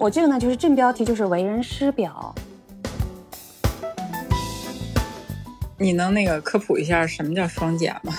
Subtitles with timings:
[0.00, 2.34] 我这个呢就是正标题，就是为人师表。
[5.76, 8.14] 你能那个科普一下什么叫双减吗？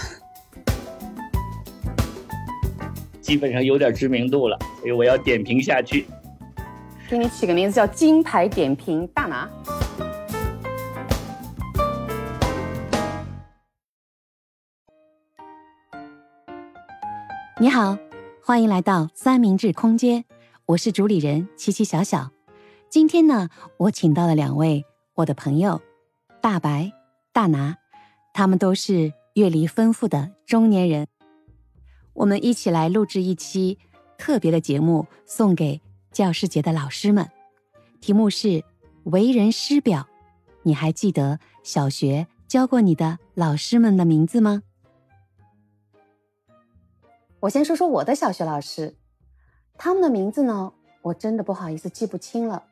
[3.20, 6.06] 基本上有点知名度了，所以我要点评下去。
[7.10, 9.49] 给你起个名字叫“金牌点评大拿”。
[17.59, 17.98] 你好，
[18.43, 20.25] 欢迎来到三明治空间，
[20.71, 22.31] 我是主理人琪琪小小。
[22.89, 24.85] 今天呢，我请到了两位
[25.16, 25.81] 我的朋友，
[26.41, 26.94] 大白、
[27.34, 27.75] 大拿，
[28.34, 31.07] 他们都是阅历丰富的中年人。
[32.13, 33.80] 我们一起来录制一期
[34.17, 35.81] 特别的节目，送给
[36.13, 37.30] 教师节的老师们。
[37.99, 38.63] 题目是
[39.03, 40.08] “为人师表”，
[40.63, 44.63] 你还记得小学教过你的老师们的名字吗？
[47.41, 48.95] 我先说说我的小学老师，
[49.77, 52.64] 他们的名字呢，我真的不好意思记不清了。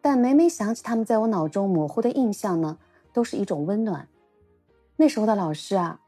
[0.00, 2.78] 但每每想起他们在我脑中模糊的印象呢，
[3.12, 4.08] 都是一种温暖。
[4.96, 6.00] 那时候的老师啊，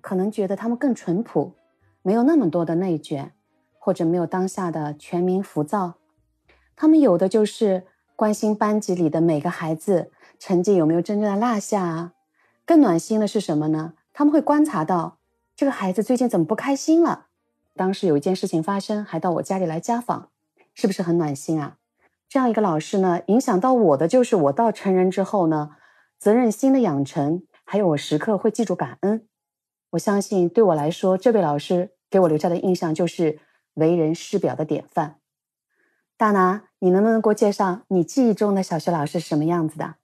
[0.00, 1.52] 可能觉得他们更淳朴。
[2.02, 3.34] 没有那么多的内卷，
[3.78, 5.96] 或者没有当下的全民浮躁，
[6.74, 7.84] 他们有的就是
[8.16, 12.14] 关心班级里的每个孩子成绩有没有真正的落下啊。
[12.64, 13.92] 更暖心的是什么呢？
[14.14, 15.18] 他们会观察到
[15.54, 17.26] 这个孩子最近怎么不开心了。
[17.74, 20.30] 当时有一件事情发生，还到我家里来家访，
[20.74, 21.78] 是不是很暖心啊？
[22.28, 25.76] 这样一个老师呢，影响到我的就是我到成人之后呢，
[26.18, 29.26] 责任心的养成，还有我时刻会记住感恩。
[29.90, 33.40] 我相信，对我来说，这位老师给我留下的印象就是
[33.74, 35.18] 为人师表的典范。
[36.16, 39.96] 大拿，你能不能给我介绍你记忆中的小学老师是什么样子的？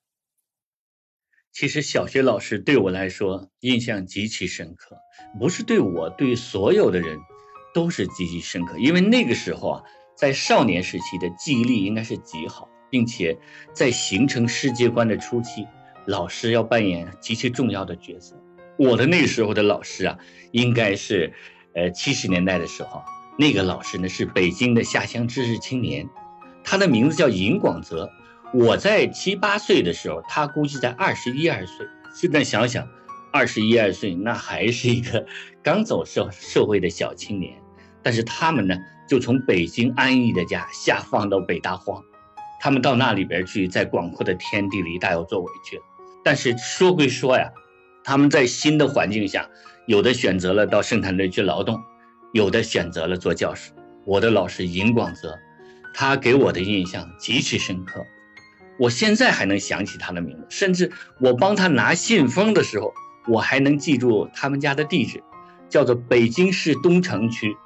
[1.52, 4.98] 其实，小学老师对我来说印象极其深刻，
[5.38, 7.18] 不是对我，对所有的人
[7.76, 8.78] 都是极其深刻。
[8.78, 9.82] 因为那个时候啊，
[10.14, 13.38] 在少年时期的记忆力应该是极好，并且
[13.74, 15.66] 在形成世界观的初期，
[16.06, 18.34] 老师要扮演极其重要的角色。
[18.78, 20.18] 我的那时候的老师啊，
[20.52, 21.34] 应该是，
[21.74, 23.02] 呃，七十年代的时候，
[23.38, 26.08] 那个老师呢是北京的下乡知识青年，
[26.64, 28.10] 他的名字叫尹广泽。
[28.54, 31.86] 我在七八岁的时候，他估计在二十一二岁。
[32.14, 32.88] 现在想想，
[33.32, 35.26] 二十一二岁那还是一个
[35.62, 37.58] 刚走社社会的小青年，
[38.06, 38.76] 但是他们呢，
[39.08, 42.00] 就从北京安逸的家下放到北大荒，
[42.60, 45.82] 他们到那里边去，在广阔的天地里大有作为去了。
[46.22, 47.50] 但是说归说呀。
[48.04, 49.50] 他们在新的环境下，
[49.86, 51.82] 有的选择了到生产队去劳动，
[52.32, 53.72] 有的选择了做教师。
[54.04, 55.36] 我的老师尹广泽，
[55.92, 58.06] 他给我的印象极其深刻，
[58.78, 62.94] 我现在还能想起他的名字，甚至我帮他拿信封的时候，
[63.26, 65.20] 我还能记住他们家的地址，
[65.68, 67.56] 叫做北京市东城区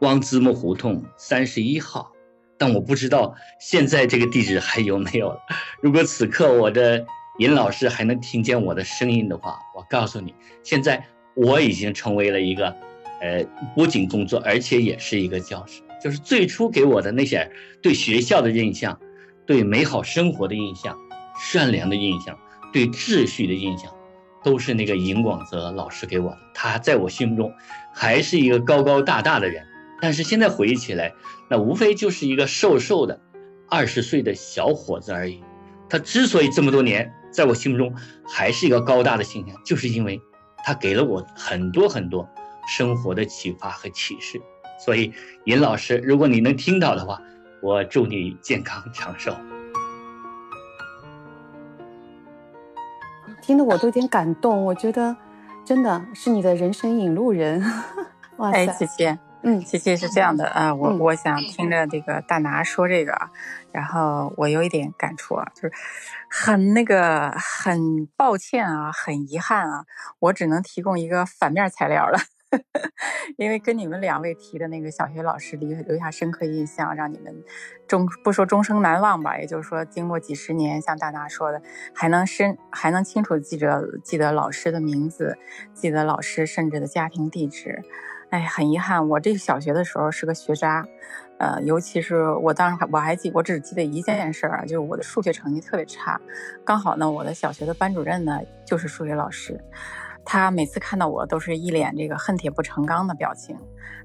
[0.00, 2.12] 汪子木胡同三十一号。
[2.58, 5.38] 但我不知道现在这个地址还有没有了。
[5.82, 7.06] 如果此刻我的。
[7.38, 12.74] 尹老师还能听见我的声音的话，我告诉你，现在我已经成为了一个，
[13.20, 15.82] 呃，不仅工作，而且也是一个教师。
[16.02, 17.52] 就是最初给我的那些
[17.82, 18.98] 对学校的印象，
[19.44, 20.96] 对美好生活的印象，
[21.38, 22.38] 善良的印象，
[22.72, 23.94] 对秩序的印象，
[24.42, 26.38] 都是那个尹广泽老师给我的。
[26.54, 27.52] 他在我心目中
[27.92, 29.62] 还是一个高高大大的人，
[30.00, 31.12] 但是现在回忆起来，
[31.48, 33.20] 那无非就是一个瘦瘦的
[33.68, 35.42] 二十岁的小伙子而已。
[35.88, 37.12] 他之所以这么多年。
[37.32, 37.94] 在我心目中
[38.26, 40.18] 还是一个高大的形象，就是因为
[40.64, 42.26] 他给了我很多很多
[42.66, 44.40] 生活的启发和启示。
[44.82, 45.12] 所以，
[45.44, 47.20] 尹老师，如果你能听到的话，
[47.60, 49.36] 我祝你健康长寿。
[53.42, 55.14] 听得我都有点感动，我觉得
[55.62, 57.62] 真的是你的人生引路人。
[58.38, 59.18] 哇塞，谢谢。
[59.48, 63.30] 嗯，琪琪是这样的啊，我我想听着这个大拿说这个啊，
[63.70, 65.72] 然后我有一点感触啊，就是
[66.28, 69.84] 很那个很抱歉啊，很遗憾啊，
[70.18, 72.18] 我只能提供一个反面材料了，
[73.38, 77.32] 因为跟你们两位提的那个小学老师留留下深刻印象，让你们
[77.86, 81.62] 终不说终生难忘吧，也就是说经过几十年，像大拿说的，
[81.94, 85.38] 还能深还能清楚记着记得老师的名字，
[85.72, 87.84] 记得老师甚至的家庭地址。
[88.36, 90.86] 哎，很遗憾，我这小学的时候是个学渣，
[91.38, 96.20] 呃，尤其是我当时还我还记，我只记得一件事儿啊，就是我的数学成绩特别差。
[96.62, 99.58] 刚好呢，我的小学的班主任呢就是数学老师，
[100.22, 103.56] 他每次看到我都是一脸这个恨铁不成钢的表情。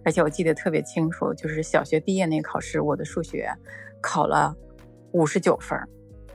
[0.06, 3.54] 而且我记得特别清楚，就是小学毕业那考试，我的数学
[4.01, 4.56] 考了
[5.12, 5.78] 五十九分，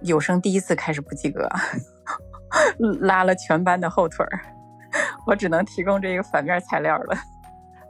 [0.03, 1.49] 有生第一次开始不及格，
[3.01, 4.39] 拉了全班的后腿儿。
[5.27, 7.17] 我只能提供这个反面材料了。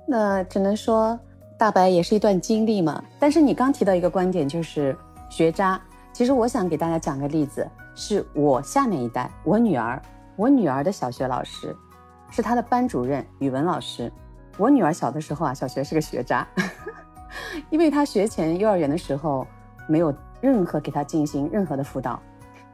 [0.07, 1.19] 那只能说，
[1.59, 3.03] 大白也是一段经历嘛。
[3.19, 4.97] 但是你刚提到一个观点，就是
[5.29, 5.81] 学渣。
[6.13, 10.01] 其实我想给大家讲个例子，是我下面一代，我女儿，
[10.37, 11.77] 我女儿的小学老师，
[12.31, 14.11] 是她的班主任，语文老师。
[14.57, 16.47] 我女儿小的时候啊，小学是个学渣，
[17.69, 19.47] 因为她学前幼儿园的时候
[19.87, 22.19] 没有任何给她进行任何的辅导，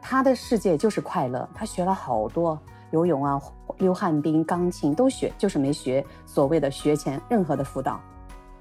[0.00, 2.56] 她的世界就是快乐，她学了好多
[2.92, 3.42] 游泳啊、
[3.78, 8.00] 溜旱冰、钢琴都学，就是没学所谓的学前任何的辅导。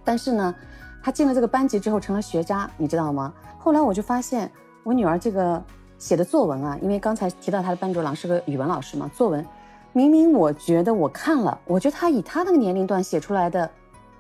[0.04, 0.56] 但是呢，
[1.04, 3.32] 她进了这个班级之后成了学渣，你知道吗？
[3.60, 4.52] 后来我就发现。
[4.84, 5.64] 我女儿这个
[6.00, 9.46] 写的作文啊，因为刚才提到她的班主任是个语文老师嘛，作文
[9.94, 13.70] 明明我觉得我看了，我觉得她以她那个年龄段写出来的，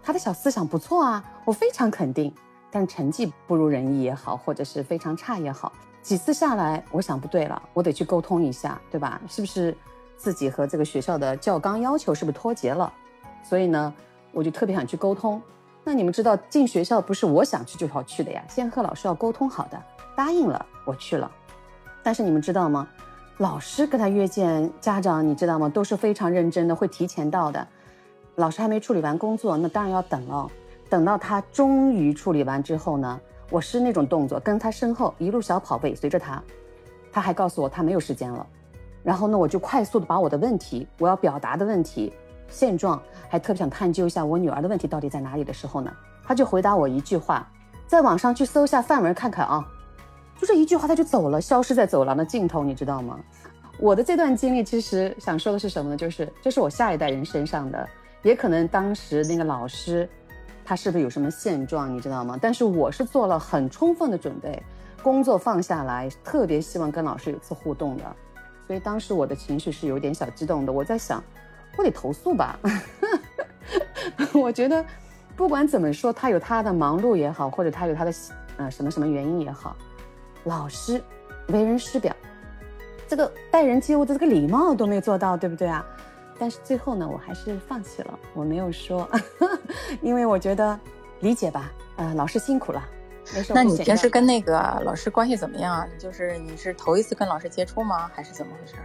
[0.03, 2.31] 她的小思想不错啊，我非常肯定。
[2.69, 5.73] 但成绩不如人意也好，或者是非常差也好，
[6.03, 9.19] 几次下来，我想不对了，我得去沟通一下，对吧？
[9.27, 9.75] 是不是
[10.21, 12.93] 自己和这个学校的教纲要求是不是脱节了？
[13.43, 13.91] 所以呢，
[14.31, 15.41] 我就特别想去沟通。
[15.83, 19.83] 那你们知道进学校不是我想去就好去的呀，先和老师要沟通好的。
[20.15, 21.29] 答应了，我去了。
[22.03, 22.87] 但是你们知道吗？
[23.39, 25.67] 老师跟他约见家长，你知道吗？
[25.67, 27.67] 都是非常认真的，会提前到的。
[28.35, 30.47] 老师还没处理完工作，那当然要等了。
[30.87, 33.19] 等到他终于处理完之后呢，
[33.49, 36.39] 我是那种动作，跟他身后一路小跑尾随着他。
[37.11, 38.45] 他还告诉我他没有时间了。
[39.03, 42.11] 然后呢，我就快速的把我的问题，我要表达的问题、
[42.47, 45.91] 现状，还特别想探究一下我女儿的问题到底在哪里的时候呢，
[46.23, 47.47] 他就回答我一句话：
[47.87, 49.65] 在网上去搜一下范文看看啊。
[50.39, 53.19] 就这一句话，他就走了，消失在走廊的尽头，你知道吗？
[53.79, 55.97] 我的这段经历，其实想说的是什么呢？
[55.97, 57.87] 就是这是我下一代人身上的，
[58.23, 60.07] 也可能当时那个老师，
[60.65, 62.37] 他是不是有什么现状，你知道吗？
[62.41, 64.61] 但是我是做了很充分的准备，
[65.01, 68.03] 工作放下来，特别希望跟老师有一次互动的，
[68.67, 70.71] 所以当时我的情绪是有点小激动的。
[70.71, 71.23] 我在想，
[71.77, 72.59] 我得投诉吧？
[74.33, 74.83] 我觉得，
[75.35, 78.13] 不管怎么说，他有他的忙碌也好，或者他有他的
[78.57, 79.75] 呃什么什么原因也好。
[80.45, 81.01] 老师
[81.47, 82.15] 为人师表，
[83.07, 85.85] 这个待人接物的这个礼貌都没做到，对不对啊？
[86.39, 89.07] 但是最后呢，我还是放弃了，我没有说，
[90.01, 90.79] 因为我觉得
[91.19, 92.83] 理解吧，呃，老师辛苦了。
[93.53, 95.87] 那你平时跟那个老师关系怎么样？
[95.97, 98.09] 就是你是头一次跟老师接触吗？
[98.13, 98.75] 还是怎么回事？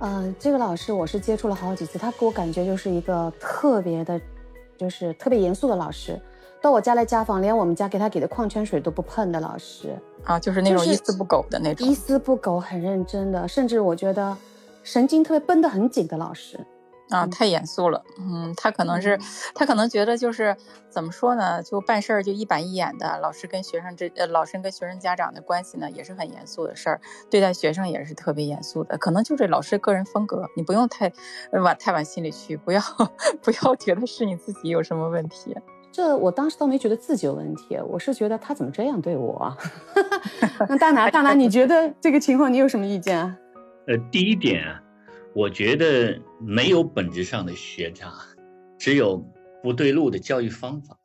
[0.00, 4.20] 呃，这个老师我是接触了好几次，他给我感觉就是一个特别的，
[4.76, 6.20] 就是特别严肃的老师。
[6.60, 14.36] 到我家来家访，连我们家给他给的矿泉水都不碰的老师啊，就是那种一丝不苟的那种，一丝不苟，很认真的，甚至我觉得
[14.82, 16.58] 神经特别绷得很紧的老师
[17.10, 18.02] 啊，太严肃了。
[18.18, 19.18] 嗯，他可能是
[19.54, 20.56] 他可能觉得就是
[20.90, 23.18] 怎么说呢，就办事儿就一板一眼的。
[23.20, 27.00] 老师跟学生这呃，老师跟学生家长的关系呢，也是很严肃的事儿，
[27.30, 28.98] 对待学生也是特别严肃的。
[28.98, 31.12] 可能就这老师个人风格，你不用太
[31.52, 32.80] 往太往心里去，不要
[33.42, 35.56] 不要觉得是你自己有什么问题。
[35.90, 39.56] 这我当时倒没觉得自己有问题，我是觉得他怎么这样对我。
[40.68, 43.36] 那大拿 大拿，你觉得这个情况你有什么意见啊？
[43.86, 44.80] 呃，第一点啊，
[45.34, 48.12] 我觉得没有本质上的学渣，
[48.78, 49.24] 只有
[49.62, 50.98] 不对路的教育方法，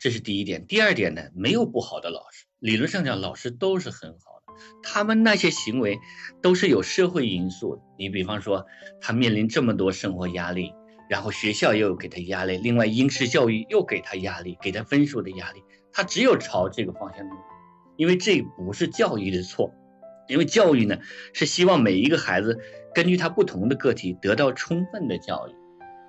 [0.00, 0.66] 这是第一点。
[0.66, 5.98] 第二点呢，没有不好的老师，理论上讲老师都是很好的，他们那些行为
[6.42, 7.82] 都是有社会因素的。
[7.98, 8.66] 你比方说，
[9.00, 10.72] 他面临这么多生活压力。
[11.08, 15.60] 然后学校又给他压力，另外应试教育又给他压力，给他分数的压力，
[15.92, 17.40] 他只有朝这个方向努力，
[17.96, 19.74] 因为这不是教育的错，
[20.28, 20.98] 因为教育呢
[21.32, 22.60] 是希望每一个孩子
[22.94, 25.54] 根据他不同的个体得到充分的教育，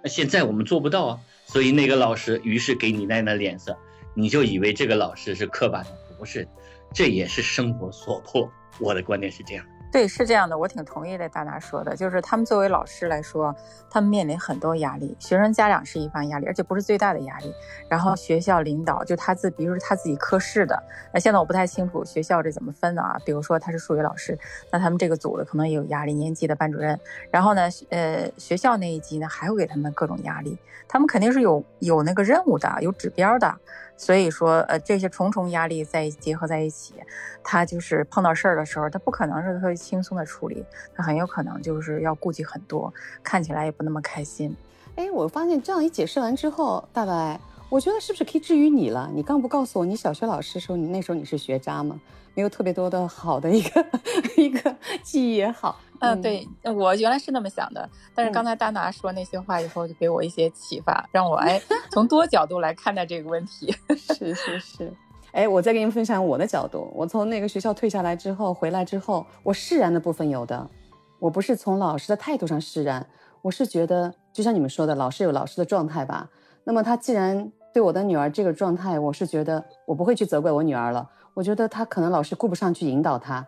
[0.04, 3.78] 那现在我们做不到啊，所以那个老师于是给你那那脸色，
[4.16, 6.48] 你就以为这个老师是刻板的，不是，
[6.94, 9.66] 这也是生活所迫，我的观点是这样。
[9.92, 11.28] 对，是这样的，我挺同意的。
[11.28, 13.54] 大拿说的，就是他们作为老师来说，
[13.90, 17.54] 他们面临很多压力，学生家长是一方压力，而且不是最大的压力。
[17.90, 20.82] 然后学校领导就他自，比如说他自己科室的，
[21.14, 23.18] 那现在我不太清楚学校这怎么分的啊。
[23.26, 24.38] 比如说他是数学老师，
[24.72, 26.98] 那他们这个组的可能也有压力，年级的班主任。
[27.30, 30.58] 然后呢，呃，学校那一级呢还会给他们各种压力，
[30.88, 33.54] 他们肯定是有有那个任务的，有指标的。
[34.02, 36.96] 所以说，呃，这些重重压力在结合在一起，
[37.44, 40.66] 他就是碰到事儿的时候，他不可能是特别轻松的处理，
[40.96, 42.92] 他很有可能就是要顾忌很多，
[43.22, 44.56] 看起来也不那么开心。
[44.96, 47.40] 哎，我发现这样一解释完之后，大白，
[47.72, 49.10] 我觉得是不是可以至于你了？
[49.14, 51.98] 你刚不告诉我，你小学老师时候，你那时候你是学渣吗？
[52.34, 53.86] 没有特别多的好的一个
[54.36, 55.80] 一个记忆也好。
[56.00, 61.62] 嗯，对我原来是那么想的，但是刚才大拿说那些话以后，就给我一些启发，让我哎
[61.92, 63.74] 从多角度来看待这个问题。
[63.96, 64.94] 是是是，
[65.32, 66.92] 哎，我再给你们分享我的角度。
[66.94, 70.70] 我从那个学校退下来之后，回来之后，我释然的部分有的，
[71.20, 73.08] 我不是从老师的态度上释然，
[73.42, 76.30] 我是觉得就像你们说的，老师有老师的状态吧。
[76.64, 81.10] 那么他既然对我的女儿这个状态，我是觉得我不会去责怪我女儿了。
[81.34, 83.46] 我觉得她可能老是顾不上去引导她，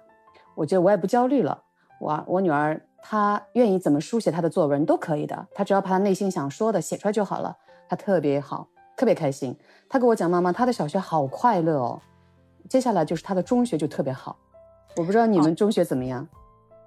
[0.56, 1.62] 我觉得我也不焦虑了。
[2.00, 7.56] 我我女儿她愿意怎么书写她的作文都可以的，她只要把她内心想说的写出来就好了。
[7.90, 9.56] 她特别好，特别开心。
[9.90, 12.02] 她跟我讲，妈妈，她的小学好快乐哦。
[12.70, 14.38] 接下来就是她的中学就特别好。
[14.96, 16.26] 我不知道你们中学怎么样。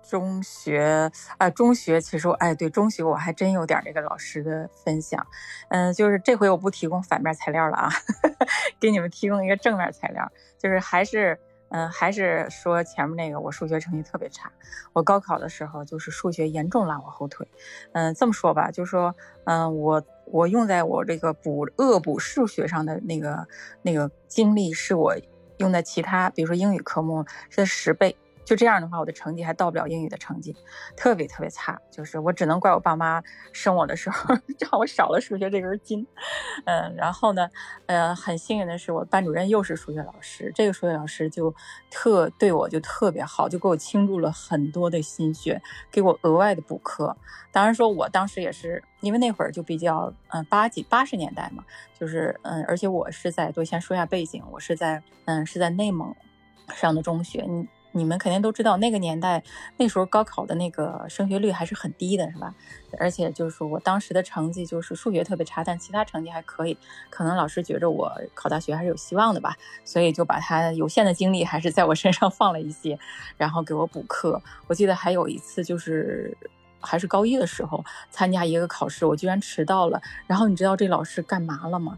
[0.08, 5.26] 中学啊，中学其实我哎，对中学我还真有点这个老师的分享，
[5.68, 7.90] 嗯，就是这回我不提供反面材料了啊，
[8.80, 11.38] 给你们提供一个正面材料，就是还是
[11.70, 14.50] 嗯，还是说前面那个，我数学成绩特别差，
[14.92, 17.46] 我高考的时候就是数学严重拉我后腿，
[17.92, 23.48] 嗯，这么说吧，就是说嗯，我我用在我这个补恶补数学上的那个
[23.82, 25.16] 那个精力，是我
[25.58, 28.16] 用在其他，比如说英语科目是十倍。
[28.46, 30.54] 就这样的话，我的成绩还到不了英语的成绩，
[30.96, 31.78] 特别特别差。
[31.90, 33.20] 就是我只能怪我爸妈
[33.52, 36.06] 生我的时候 让我少了数学这根筋。
[36.64, 37.50] 嗯，然后呢，
[37.86, 41.52] 呃，很幸运的是，我班主任又是数学老师，这个数学老师就
[41.90, 45.60] 特对我就特别好，就给我倾注了很多的心血，
[45.90, 47.16] 给我额外的补课。
[47.50, 51.64] 当然说，我当时也是因为那会儿就比较嗯八几八十年代嘛，
[51.98, 56.14] 就是嗯，而且我是在，我先说一下背景，我是在嗯是在内蒙
[56.72, 57.66] 上的中学，你。
[57.96, 59.42] 你们肯定都知道，那个年代，
[59.78, 62.54] 那时候高考的那个升学率还是很低的，是吧？
[62.98, 66.76] 而且就是说我当时的成绩就是数学特别差，但其他成绩还可以。
[67.10, 72.98] 可能老师觉着我考大学还是有希望的吧，所以就把他有限的精力还是在我身上放了一些，
[73.36, 74.40] 然后给我补课。
[74.66, 76.36] 我记得还有一次就是
[76.80, 80.00] 还是高一的时候参加一个考试，我居然迟到了。
[80.26, 81.96] 然后你知道这老师干嘛了吗？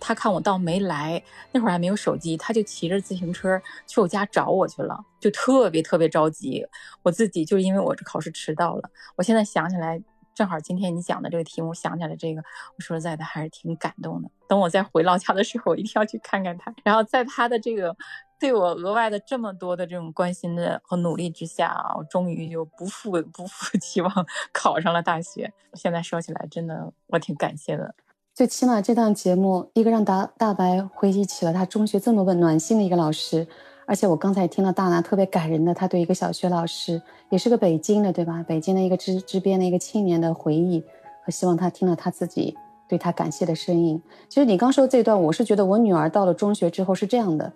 [0.00, 6.66] 他看我到没来，那会儿还没有手机，他就骑着自行车去我家找我去了，就特别特别着急。
[7.02, 10.02] 我自己就因为我这考试迟到了，我现在想起来，
[10.34, 12.42] 正好今天你讲的这个题目，想起来这个，
[12.76, 14.30] 我说实在的还是挺感动的。
[14.48, 16.74] 等我再回老家的时候，我一定要去看看他。
[16.82, 17.94] 然后在他的这个
[18.38, 25.52] 对我额外的这么多的这种关心的和努力之下啊，我终于就不负不负 期望考上了大学。
[25.74, 27.94] 现在说起来，真的我挺感谢的。
[28.40, 33.46] 最起码这档节目，一个让大大白回忆起了他中学这么温暖心的一个老师，
[33.84, 38.42] 而且我刚才也听到大拿特别感人的，他对一个小学老师，也是个北京的，对吧？
[38.48, 40.82] 北京的一个支支边的一个青年的回忆
[41.22, 42.56] 和希望他听了他自己
[42.88, 44.02] 对他感谢的声音。
[44.30, 47.52] 其实你刚说这段，我是觉得我女儿到了中学之后是这样的，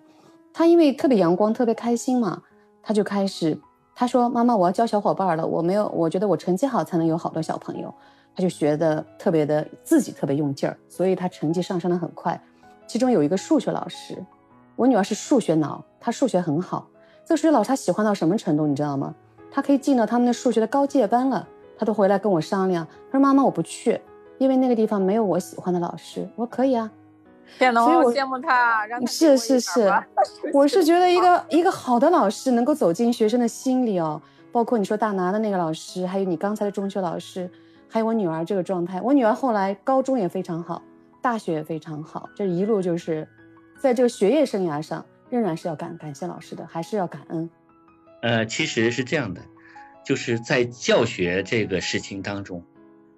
[0.53, 2.43] 她因为特别阳光、特别开心嘛，
[2.83, 3.59] 她就开始
[3.95, 7.91] 她说：“妈妈，我要交小伙伴了，我没有，我觉得我成绩好才能有好多小朋友。”
[8.35, 12.39] 他就学的特别的自己特别用劲儿，所以他成绩上升的很快。
[12.85, 14.21] 其中有一个数学老师，
[14.75, 16.85] 我女儿是数学脑，她数学很好。
[17.23, 19.15] 这个数学老师她喜欢到什么程度，你知道吗？
[19.49, 21.47] 她可以进到他们的数学的高阶班了。
[21.77, 23.99] 她都回来跟我商量，她说：“妈妈，我不去，
[24.37, 26.91] 因为那个地方没有我喜欢的老师。”我说：“可以啊。
[27.57, 29.91] ”天哪，我羡慕他，让他是是是，
[30.53, 37.49] 我是觉得一个一个好的老师能够走进学生的心里哦，包括你说大拿的那个老师，还有你刚才的中学老师。
[37.87, 40.83] 还有我女儿这个状态，我女儿后来高中也非常好，
[41.21, 43.27] 大学也非常好，这一路就是
[43.79, 47.49] 在这个学业生涯上，仍然是要感感谢老师的，还是要感恩。
[48.21, 49.41] 呃，其实是这样的，
[50.03, 52.61] 就是在教学这个事情当中，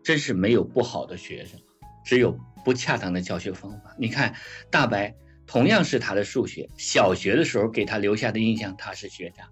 [0.03, 1.59] 真是没有不好的学生，
[2.05, 3.95] 只有不恰当的教学方法。
[3.97, 4.35] 你看
[4.69, 5.15] 大白，
[5.47, 9.45] 同样是他的数学，小学的时候给他留下的印象他是学渣，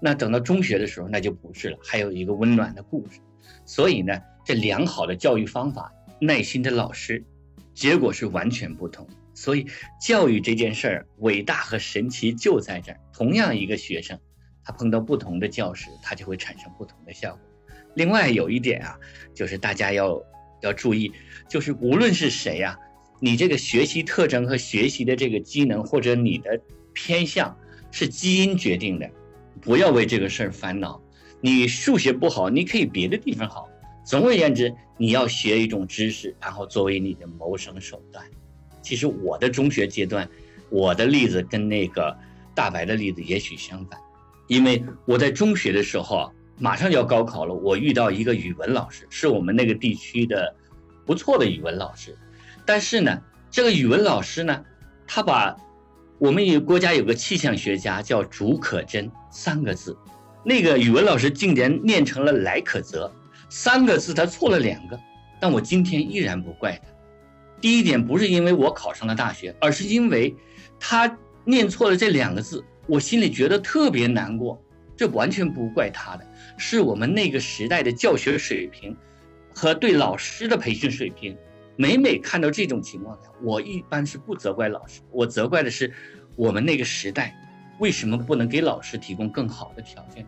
[0.00, 3.18] 那等到中学的时候那就不是了，还有一个温暖的故事。
[3.64, 4.14] 所以呢。
[4.48, 7.22] 这良好的教育方法，耐心的老师，
[7.74, 9.06] 结果是完全不同。
[9.34, 9.66] 所以
[10.00, 12.98] 教育这件事儿伟大和神奇就在这儿。
[13.12, 14.18] 同样一个学生，
[14.64, 17.40] 他碰到不同的教师，他就会产生不同的效果。
[17.94, 18.98] 另外有一点啊，
[19.34, 20.18] 就是大家要
[20.62, 21.12] 要注意，
[21.46, 22.78] 就是无论是谁呀，
[23.20, 26.58] 你这个学习特征和学习的这个机能或者你的
[26.94, 27.54] 偏向
[27.90, 29.10] 是基因决定的，
[29.60, 30.98] 不要为这个事儿烦恼。
[31.42, 33.68] 你数学不好，你可以别的地方好。
[34.08, 38.24] 总而言之，你要学一种知识，然后作为你的谋生手段。
[38.80, 40.26] 其实我的中学阶段，
[40.70, 42.16] 我的例子跟那个
[42.54, 44.00] 大白的例子也许相反，
[44.46, 50.54] 因为我在中学的时候啊，马上就要高考了，我遇到一个语文老师，是我们那个地区的
[51.04, 52.16] 不错的语文老师。
[52.64, 54.64] 但是呢，这个语文老师呢，
[55.06, 55.54] 他把
[56.18, 59.94] 我们有国家有个气象学家叫竺可桢三个字，
[60.46, 63.12] 那个语文老师竟然念成了来可泽。
[63.48, 65.00] 三个字他错了两个，
[65.40, 66.88] 但我今天依然不怪他。
[67.60, 70.34] 第一点不是因为我考上了大学，而是因为
[70.78, 74.62] 他念错了这两个字，我心里觉得特别难过。
[74.96, 76.26] 这完全不怪他的，
[76.56, 78.96] 是我们那个时代的教学水平
[79.54, 81.36] 和对老师的培训水平
[81.76, 85.94] 每每看到这种情况下，我一般是不责怪老师，我责怪的是
[86.34, 87.32] 我们那个时代
[87.78, 90.26] 为什么不能给老师提供更好的条件？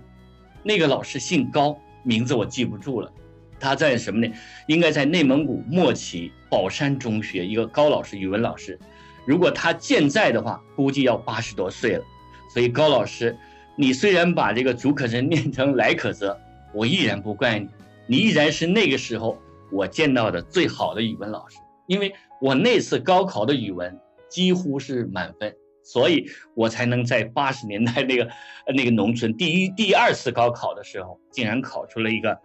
[0.63, 3.13] 那个老师姓高，名字我记不住了，
[3.59, 4.33] 他在什么呢？
[4.67, 8.79] 应该在内蒙古莫旗宝山中学一个高老师，语文老师。
[9.27, 12.05] 如果他健在的话，估计要八十多岁了。
[12.53, 13.37] 所以高老师，
[13.77, 16.39] 你虽然把这个竺可桢 念成来可泽，
[16.73, 17.69] 我依然不怪你，
[18.07, 19.39] 你依然是那个时候。
[19.73, 23.97] 我见到的最好的语文老师，因为我那次高考的语文
[24.29, 25.55] 几乎是满分，
[25.93, 28.29] 所以我才能在八十年代那个
[28.77, 32.39] 那个农村第一第二次高考的时候，竟然考出了一个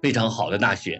[0.00, 0.98] 非常好的大学，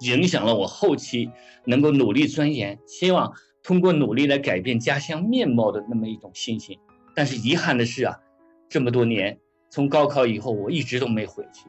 [0.00, 1.30] 影响了我后期
[1.66, 3.30] 能够努力钻研，希望
[3.62, 6.78] 通过努力来改变家乡面貌的那么一种信心。
[7.14, 8.18] 但是遗憾的是啊，
[8.66, 9.38] 这么多年
[9.68, 11.68] 从高考以后，我一直都没回去，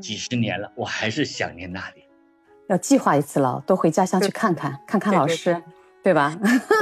[0.00, 2.02] 几十年了，我还是想念那里。
[2.68, 5.62] 要计划一次了，多回家乡去看看，看看老师，对
[6.12, 6.36] 吧？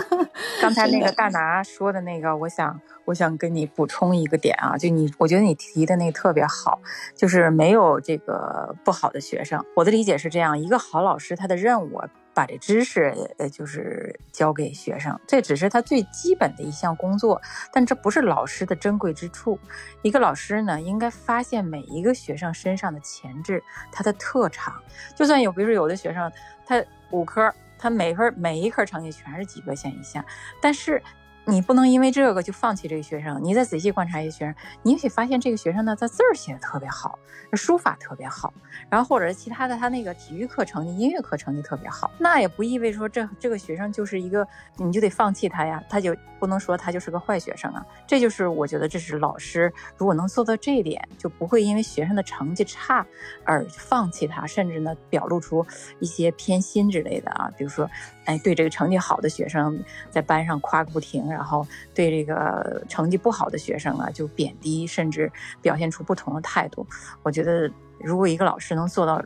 [0.60, 6.80] 刚才那个大拿说的那个，我想，我想跟你补充一个点啊，就你，我觉得你提的那个特别好，
[7.14, 9.64] 就是没有这个不好的学生。
[9.76, 12.00] 我的理解是这样，一个好老师，他的任务。
[12.36, 17.40] 把这知识，呃，就是教给学生，这只是他最基本的一项工作，
[17.72, 19.56] 但这不是老师的珍贵之处。
[20.02, 23.62] 一个老师呢，应该发现每一个学生身上的潜质，
[23.92, 24.74] 他的特长。
[25.14, 26.28] 就算有，比如说有的学生，
[26.66, 30.24] 他五科，他每分每一科成绩全是及格线以下，
[30.60, 31.02] 但是。
[31.46, 33.38] 你不能因为这个就放弃这个学生。
[33.42, 37.18] 你再仔细观察一个学生，你也许发现这个学生呢，他字儿写的特别好，
[37.52, 38.52] 书法特别好，
[38.88, 42.10] 然后或者是其他的，他那个体育课成绩、音乐课成绩特别好。
[42.18, 44.46] 那也不意味说这这个学生就是一个，
[44.76, 47.84] 你就得放弃他呀，他就不能说他就是个坏学生啊。
[48.06, 53.06] 这就是我觉得这是老师如果能做到这一点，就不会因为学生的成绩差
[53.44, 55.66] 而放弃他，甚至呢表露出
[56.00, 57.50] 一些偏心之类的啊。
[57.58, 57.88] 比如说，
[58.24, 61.33] 哎，对这个成绩好的学生在班上夸个不停。
[61.34, 65.30] 然后对这个成绩不好的学生啊，就贬低，甚至
[65.60, 66.86] 表现出不同的态度。
[67.24, 69.20] 我觉得，如果一个老师能做到，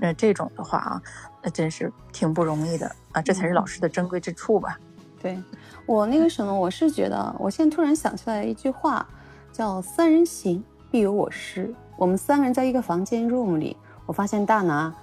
[0.00, 1.02] 呃，这种的话啊，
[1.42, 3.22] 那真是挺不容易的啊。
[3.22, 4.78] 这才是老师的珍贵之处吧。
[5.22, 5.42] 对
[5.86, 9.06] 我那个什么，我是觉得，我现在突然想起来一句话，
[9.50, 11.74] 叫“三人行，必有我师”。
[11.96, 14.94] 我们三个人在一个房间 room 里，我发现大拿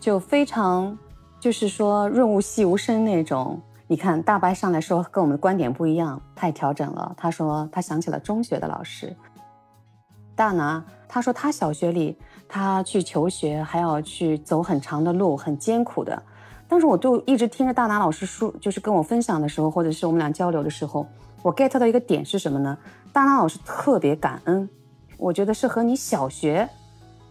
[0.00, 0.96] 就非常，
[1.38, 3.60] 就是说润物细无声那种。
[3.90, 7.14] 你看，大白上来说跟我们的观点不一样，他也调整了。
[7.16, 9.16] 他说他想起了中学的老师。
[10.34, 16.22] 大拿他说他小学里他去求学还要去走很长的路，很艰苦的。
[16.68, 21.06] 但是我就一直听着大拿老师说，就是跟我分享的时候，或者是我们俩交流的时候，
[21.40, 22.76] 我 get 到一个点是什么呢？
[23.10, 24.68] 大拿老师特别感恩，
[25.16, 26.68] 我觉得是和你小学，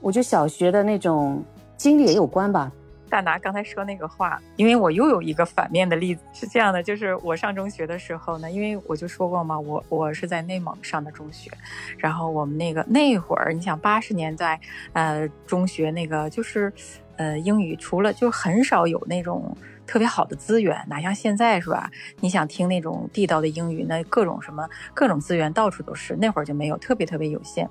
[0.01, 1.43] 我觉得小学的那种
[1.77, 2.71] 经历也有关吧。
[3.09, 11.49] 大拿刚才说那个话，因为我又有一个反面的例子，是这样的，就是我上中学的时候呢，因为我就说过嘛，我我是在内蒙上的中学，
[11.97, 14.59] 然后我们那个那会儿，你想八十年代，
[14.93, 16.71] 呃，中学那个就是，
[17.15, 21.89] 呃，英语除了就很少有那种特别好的资源，哪像现在是吧？
[22.19, 27.69] 你想听那种地道的英语，那各种什么各种资源到处都是，那会儿就没有，特别特别有限。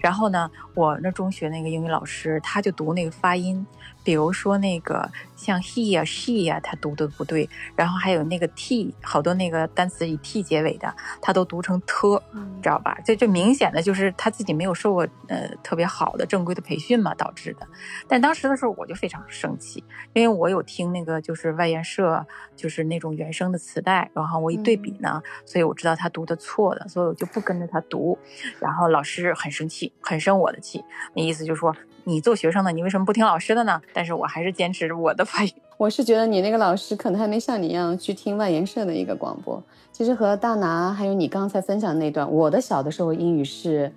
[0.00, 3.64] 然后呢，我那中学那个英语老师，他就读那个发音。
[4.08, 12.18] 比如说那个像 he 呀 she 呀，他读的不对，然后还有那个 t，好多那个单词以 t 结尾的，他都读成 t，
[12.62, 12.96] 知道吧？
[13.04, 17.68] 这这明显的就是他自己没有受过呃特别好的正规的培训嘛导致的。
[18.08, 28.18] 但当时的时候我就非常生气，因为我有听那个就是外研社就是那种原声的磁带，然后我一对比呢，所以我知道他读的错的，所以我就不跟着他读。
[28.58, 30.82] 然后老师很生气，很生我的气，
[31.14, 31.76] 那意思就是说。
[32.08, 33.78] 你做学生的，你为什么不听老师的呢？
[33.92, 35.52] 但是我还是坚持我的发音。
[35.76, 39.62] 我是觉得你那个老师可能还没像你一样去听外研社的一个广播。
[39.92, 43.92] 其实和大拿还有你刚才分享那段，我的小的时候英语是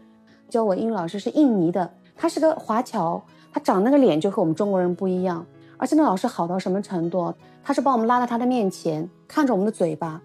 [0.50, 5.45] 教我英语老师是印尼的，他是个华侨，他长那个脸就和我们中国人不一样。
[5.78, 7.34] 而且那老师好到什么程度？
[7.63, 10.21] 他是把我们拉到他的面前，看着我们的嘴巴，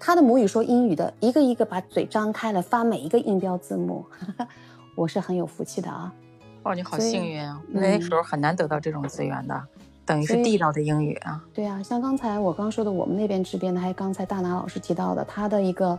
[0.00, 4.06] 他的母语说英语的，一个一个把嘴张开了发每一个音标字幕。
[4.96, 6.10] 我是很有福气的啊。
[6.66, 7.62] 哦，你好幸运啊！
[7.68, 9.62] 那时候很难得到这种资源的，
[10.04, 11.40] 等于是地道的英语啊。
[11.54, 15.96] 对啊，像刚才我刚说的，我们那边支边的，还有刚才大拿老师提到的，他的一个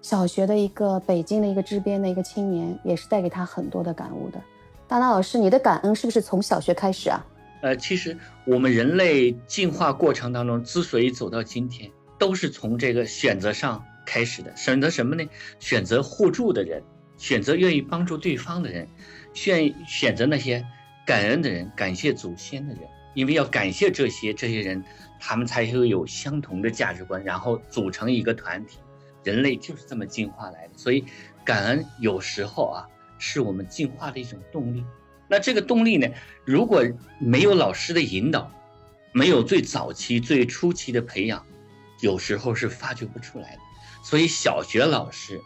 [0.00, 4.40] 小学的一个北京的一个支边的一个青年，也是带给他很多的感悟的。
[4.88, 7.24] 大拿老师，你的感恩是不是从小学开始啊？
[7.60, 11.88] 呃，其实我们人类进化过程当中之所以走到今天，
[12.18, 14.52] 都是从这个选择上开始的。
[14.56, 15.24] 选择什么呢？
[15.60, 16.82] 选择互助的人，
[17.18, 18.88] 选择愿意帮助对方的人。
[19.34, 20.64] 选选择那些
[21.06, 22.82] 感恩的人，感谢祖先的人，
[23.14, 24.82] 因为要感谢这些这些人，
[25.18, 28.78] 他们才会有相同的价值观，然后组成一个团体。
[29.24, 31.04] 人类就是这么进化来的，所以
[31.44, 34.84] 感恩有时候啊，是我们进化的一种动力。
[35.28, 36.08] 那这个动力呢，
[36.44, 36.84] 如果
[37.20, 38.52] 没有老师的引导，
[39.12, 41.46] 没有最早期、最初期的培养，
[42.00, 43.58] 有时候是发掘不出来的。
[44.02, 45.40] 所以小学老师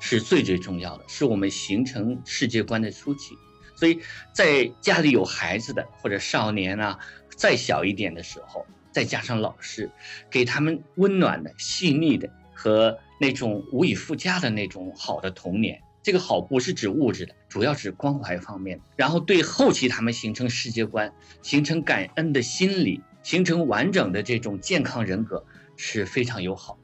[0.00, 3.34] 是最最重要的，是我们形成世界观的初期。
[3.74, 4.00] 所以
[4.32, 6.98] 在家里有孩子的或者少年啊，
[7.36, 9.90] 再小一点的时候，再加上老师，
[10.30, 12.98] 给他们温暖的、细腻的和。
[13.18, 18.78] 那种无以复加的那种好的童年，这个好不是指物质的，主要指关怀方面。
[18.94, 25.46] 然后对后期他们形成世界观、形成感恩的心理、形成完整的这种健康人格
[25.78, 26.78] 是非常友好。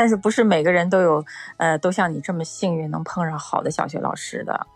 [0.00, 1.22] 但是不是每个人都有，
[1.58, 4.66] 呃，都像你这么幸运能碰上好的小学老师的。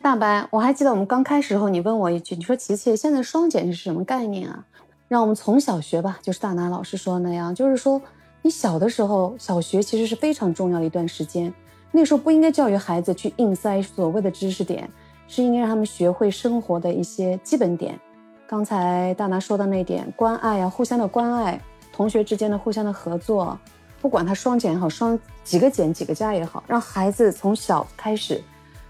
[0.00, 4.64] 大白，我还记得我们刚开始时候，你问我一句，你说琪琪，现在双减是什么概念啊？
[5.08, 8.00] 让我们从小学吧，就是大拿老师说的那样，就是说。
[8.46, 11.50] 你小的时候，小学其实是非常重要的一段时间。
[11.90, 14.88] 那时候不应该教育孩子去硬塞所谓的知识点，
[15.26, 17.98] 是应该让他们学会生活的一些基本点。
[18.46, 21.58] 刚才大拿说的那点关爱啊，互相的关爱，
[21.94, 23.56] 同学之间的互相的合作，
[24.02, 28.42] 不管他双减也好，双几个减几个加也好，让孩子从小开始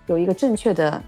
[0.07, 1.03] 有一个正确的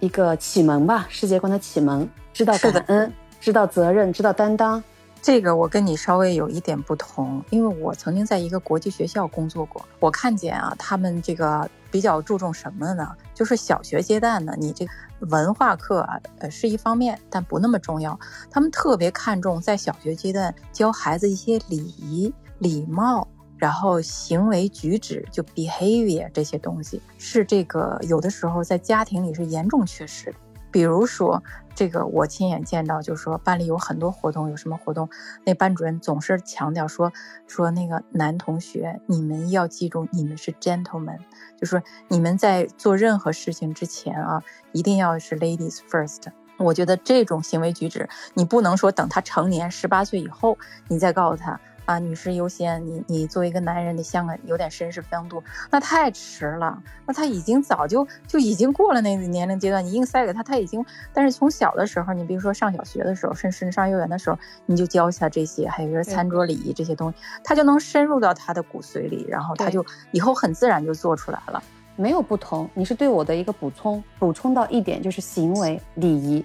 [0.00, 4.82] 一个启蒙吧，世界观的启蒙，知道感恩，知道责任，知道担当。
[5.20, 13.08] 这个我跟你稍微有一点不同，因为我曾经在一个国际学校工作过，我看见啊，他们这个比较注重什么呢？
[13.32, 14.84] 就是小学阶段呢，你这
[15.20, 18.18] 文化课啊，呃是一方面，但不那么重要。
[18.50, 30.38] 他们特别看重在小学阶段教孩子一些礼仪、礼貌，然后行为举止，就 behavior 这些东西，是这个有的时候在家庭里是严重缺失的。
[30.74, 31.40] 比如说，
[31.72, 35.08] 这个我亲眼见到，就是说班里有很多活动，有什么活动，
[35.46, 37.12] 那班主任总是强调说，
[37.46, 41.20] 说那个男同学，你们要记住，你们是 gentlemen，
[41.56, 46.24] 就说你们在做任何事情之前啊，一定要是 ladies first。
[46.56, 50.58] 我觉得这种行为举止，你不能说等他成年十八岁以后，
[50.88, 51.60] 你再告诉他。
[51.84, 52.84] 啊，女士优先。
[52.86, 56.82] 你你作为一个男人，得像个有点绅士风度，那太迟了。
[57.06, 60.84] 那他已经早就就已经过了那个年龄阶段，你硬塞给他，他已经。
[61.12, 71.62] 但是从小的时候，你比如说上小学的时候，甚至上幼儿园的时候，你就教下这些，还有就是餐桌礼仪这些东西，他就能深入到他的骨髓里，然后他就以后很自然就做出来了。
[71.96, 76.44] 没有不同，你是对我的一个补充，补充到一点就是行为礼仪。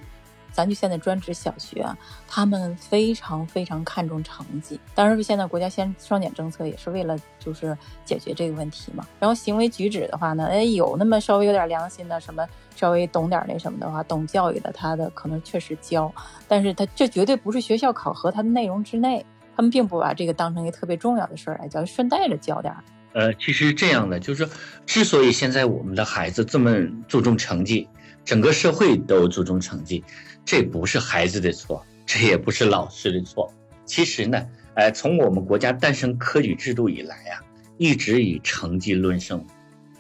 [0.52, 1.86] 咱就现在专职小学，
[2.28, 4.80] 他们非常非常看重成绩。
[4.94, 9.06] 当然，现在国家先双减政策也是为了就是解决这个问题嘛。
[9.20, 16.14] 然后行为举止的话呢，哎，有那么稍微有点良心的，什么稍微懂点那什么的话，懂教育的，他的可能确实教。
[16.48, 22.84] 但是他这绝对不是学校考核他的内容之内，他们并不把这个当成一个特别重要的事儿来教，顺带着教点儿。
[23.14, 24.48] 呃，其实这样的就是，
[24.86, 26.76] 之所以现在我们的孩子这么
[27.08, 27.90] 注重成绩，
[28.24, 30.04] 整个社会都注重成绩。
[30.46, 33.54] 这不是孩子的错，这也不是老师的错。
[33.86, 37.42] 其实呢，呃，从我们国家诞生科举制度以来啊，
[37.78, 39.46] 一直以成绩论胜，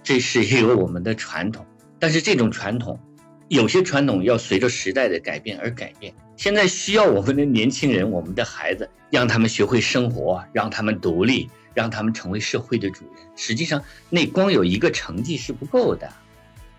[0.03, 1.65] 这是一个我们的传统。
[1.99, 2.99] 但是这种传统，
[3.47, 6.13] 有些传统要随着时代的改变而改变。
[6.37, 13.23] 现在需要我们的年轻人，我们的孩子，让他们学会生活，让他们独立，让他们成为社会的主人。
[13.35, 16.09] 实际上，那光有一个成绩是不够的，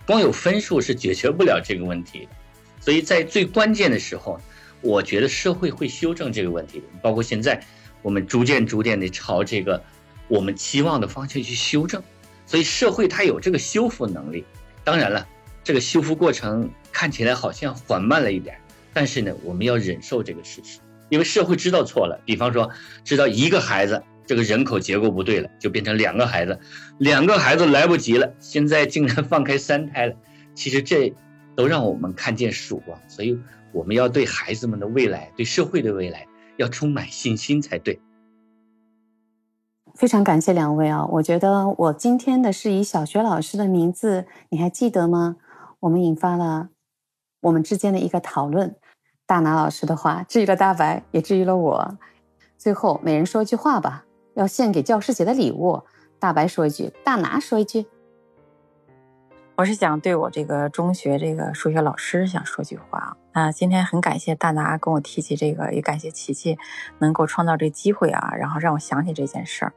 [0.07, 2.29] 光有分数是解决不了这个问题的。
[2.81, 4.41] 所以在最关键的时候，
[4.81, 7.63] 我觉得社会会修正这个问题，包括现在
[8.01, 9.83] 我们逐渐逐渐的朝这个
[10.29, 12.03] 我们期望的方向去修正。
[12.47, 14.45] 所以社会它有这个修复能力。
[14.83, 15.29] 当然了，
[15.63, 18.57] 这个修复过程看起来好像缓慢了一点，
[18.95, 20.79] 但是呢，我们要忍受这个事实，
[21.11, 22.19] 因为社会知道错了。
[22.25, 22.71] 比方说，
[23.05, 26.59] 知道一个孩子这个人口结构不对了，就变成两个孩子，
[26.99, 30.15] 两个孩子来不及了，现在竟然放开三胎了。
[30.55, 31.13] 其实这。
[31.61, 33.39] 都让我们看见曙光，所以
[33.71, 38.01] 我们要对孩子们的未来、对社会的未来要充满信心才对。
[39.95, 41.05] 非常感谢两位啊！
[41.05, 45.37] 我觉得我今天的是以小学老师的名字，你还记得吗？
[45.81, 46.71] 我们引发了
[47.43, 48.75] 我们之间的一个讨论。
[49.27, 51.99] 大拿老师的话治愈了大白，也治愈了我。
[52.57, 55.83] 最后每人说一句话吧，要献给教师节的礼物。
[56.19, 57.85] 大白说一句，大拿说一句。
[59.61, 63.53] 我是想对我这个中学这个数学老师想说句话啊！
[63.53, 66.57] 今天很感谢大拿跟我提起这个，也感谢琪琪
[66.99, 69.75] 能够创造这机会啊，然后让我想起这件事儿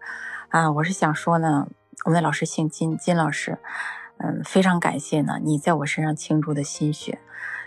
[0.47, 0.71] 啊！
[0.71, 1.67] 我是想说呢，
[2.05, 3.57] 我们的老师姓金，金老师，
[4.19, 7.19] 嗯，非常感谢呢你在我身上倾注的心血，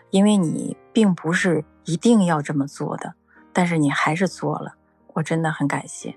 [0.08, 3.12] 因为你并不是一定要这么做的，
[3.52, 4.76] 但是你还是做了，
[5.12, 6.16] 我真的很感谢。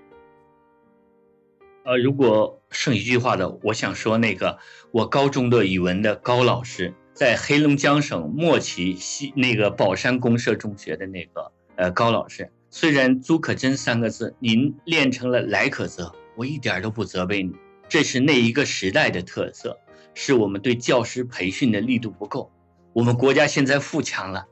[1.90, 4.60] 呃，如果剩一句话的，我想说那个
[4.92, 17.52] 我高中的语文的高老师，在黑龙江省莫旗西那个宝山公社中学的那个呃高老师，虽然“朱可真”三个字您练成了“来可则”，我一点都不责备你，
[17.88, 19.76] 这是那一个时代的特色，
[20.14, 22.52] 是我们对教师培训的力度不够。
[22.92, 24.46] 我们国家现在富强了，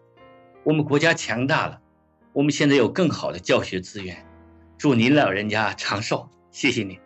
[0.64, 1.80] 我们国家强大了，
[2.32, 4.26] 我们现在有更好的教学资源。
[4.76, 6.98] 祝您老人家长寿，谢谢您。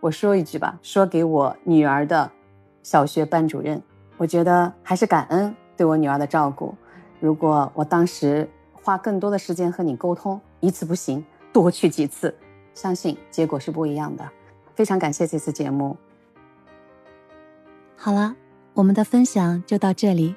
[0.00, 2.30] 我说一句吧，说给我女儿的
[2.82, 3.80] 小学班主任，
[4.16, 6.74] 我觉得还是感恩对我女儿的照顾。
[7.20, 12.34] 如果我当时花更多的时间和你沟通，一次不行，多去几次，
[12.72, 14.26] 相信结果是不一样的。
[14.74, 15.94] 非常感谢这次节目。
[17.94, 18.34] 好了，
[18.72, 20.34] 我们的分享就到这里。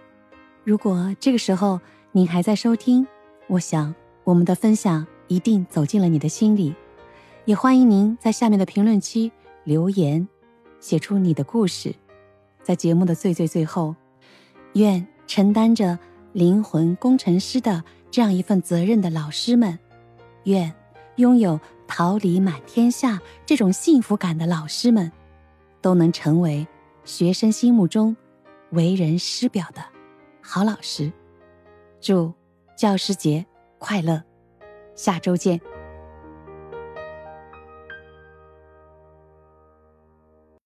[0.66, 1.80] 如果这个时候
[2.12, 3.08] 您还在收听，
[3.48, 3.96] 我想
[4.26, 6.76] 我们的分享一定走进了你的心里。
[7.46, 9.32] 也欢迎您在下面的评论区。
[9.64, 10.28] 留言，
[10.80, 11.94] 写出你的故事，
[12.62, 13.96] 在节目的最最最后，
[14.74, 15.98] 愿承担着
[16.34, 19.78] 灵魂工程师的这样一份责任的老师们，
[20.44, 20.74] 愿
[21.16, 25.12] 拥有桃李满天下这种幸福感的老师们，
[25.82, 26.68] 都能成为
[27.06, 28.16] 学生心目中
[28.72, 29.84] 为人师表的
[30.42, 31.12] 好老师。
[32.02, 32.34] 祝
[32.76, 33.46] 教师节
[33.78, 34.22] 快乐！
[34.96, 35.73] 下周见。